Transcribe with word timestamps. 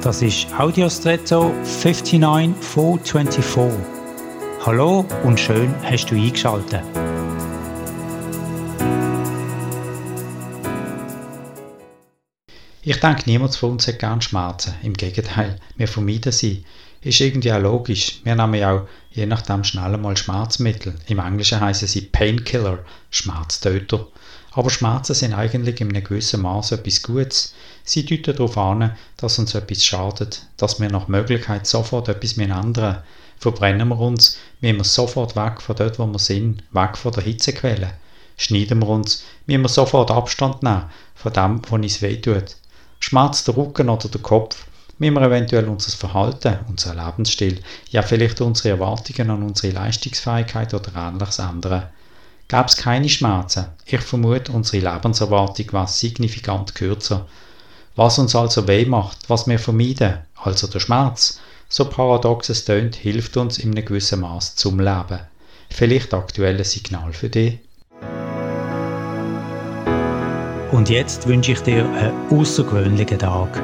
Das 0.00 0.22
ist 0.22 0.46
Audiostretto 0.56 1.52
59424. 1.64 3.84
Hallo 4.64 5.04
und 5.24 5.40
schön 5.40 5.74
hast 5.82 6.06
du 6.06 6.14
eingeschaltet. 6.14 6.84
Ich 12.82 13.00
denke, 13.00 13.22
niemand 13.26 13.56
von 13.56 13.72
uns 13.72 13.88
hat 13.88 13.98
gern 13.98 14.20
Schmerzen. 14.20 14.74
Im 14.84 14.94
Gegenteil, 14.94 15.58
wir 15.76 15.88
vermeiden 15.88 16.30
sie. 16.30 16.64
Ist 17.00 17.20
irgendwie 17.20 17.52
auch 17.52 17.60
logisch. 17.60 18.20
Wir 18.24 18.34
nehmen 18.34 18.54
ja 18.54 18.72
auch 18.72 18.88
je 19.10 19.26
nachdem 19.26 19.64
schnell 19.64 19.96
mal 19.98 20.16
Schmerzmittel. 20.16 20.94
Im 21.06 21.18
Englischen 21.18 21.60
heißen 21.60 21.88
sie 21.88 22.02
Painkiller, 22.02 22.80
Schmerztöter. 23.10 24.06
Aber 24.52 24.70
Schmerzen 24.70 25.14
sind 25.14 25.34
eigentlich 25.34 25.80
in 25.80 25.88
einem 25.90 26.02
gewissen 26.02 26.42
Maß 26.42 26.72
etwas 26.72 27.02
Gutes. 27.02 27.54
Sie 27.84 28.04
deuten 28.04 28.36
darauf 28.36 28.58
an, 28.58 28.96
dass 29.16 29.38
uns 29.38 29.54
etwas 29.54 29.84
schadet, 29.84 30.46
dass 30.56 30.80
wir 30.80 30.90
nach 30.90 31.08
Möglichkeit 31.08 31.66
sofort 31.66 32.08
etwas 32.08 32.36
ändern 32.36 33.02
Verbrennen 33.38 33.88
wir 33.88 34.00
uns, 34.00 34.36
müssen 34.60 34.78
wir 34.78 34.84
sofort 34.84 35.36
weg 35.36 35.62
von 35.62 35.76
dort, 35.76 35.98
wo 35.98 36.06
wir 36.06 36.18
sind, 36.18 36.64
weg 36.72 36.96
von 36.96 37.12
der 37.12 37.22
Hitzequelle. 37.22 37.92
Schneiden 38.36 38.80
wir 38.80 38.88
uns, 38.88 39.24
müssen 39.46 39.62
wir 39.62 39.68
sofort 39.68 40.10
Abstand 40.10 40.62
nehmen 40.64 40.90
von 41.14 41.32
dem, 41.32 41.62
was 41.62 41.72
uns 41.72 42.02
wehtut. 42.02 42.56
Schmerzt 42.98 43.46
der 43.46 43.56
Rücken 43.56 43.88
oder 43.88 44.08
der 44.08 44.20
Kopf, 44.20 44.66
müssen 44.98 45.14
wir 45.14 45.22
eventuell 45.22 45.68
unser 45.68 45.96
Verhalten, 45.96 46.58
unser 46.68 46.94
Lebensstil, 46.94 47.62
ja 47.90 48.02
vielleicht 48.02 48.40
unsere 48.40 48.70
Erwartungen 48.70 49.30
an 49.30 49.42
unsere 49.42 49.72
Leistungsfähigkeit 49.72 50.74
oder 50.74 50.90
ähnliches 50.96 51.38
ändern. 51.38 51.84
Gäbe 52.48 52.64
es 52.66 52.76
keine 52.76 53.08
Schmerzen, 53.08 53.66
ich 53.84 54.00
vermute, 54.00 54.52
unsere 54.52 54.92
Lebenserwartung 54.92 55.72
war 55.72 55.86
signifikant 55.86 56.74
kürzer. 56.74 57.26
Was 57.94 58.18
uns 58.18 58.34
also 58.34 58.66
weh 58.66 58.86
macht, 58.86 59.28
was 59.28 59.46
wir 59.46 59.58
vermeiden, 59.58 60.18
also 60.36 60.66
der 60.66 60.80
Schmerz, 60.80 61.40
so 61.68 61.84
paradox 61.84 62.48
es 62.48 62.64
tönt, 62.64 62.96
hilft 62.96 63.36
uns 63.36 63.58
in 63.58 63.72
einem 63.72 63.84
gewissen 63.84 64.20
Maß 64.20 64.56
zum 64.56 64.80
Leben. 64.80 65.20
Vielleicht 65.68 66.14
aktuelles 66.14 66.72
Signal 66.72 67.12
für 67.12 67.28
dich? 67.28 67.58
Und 70.72 70.88
jetzt 70.88 71.26
wünsche 71.26 71.52
ich 71.52 71.60
dir 71.60 71.84
einen 71.84 72.12
außergewöhnlichen 72.30 73.18
Tag. 73.18 73.60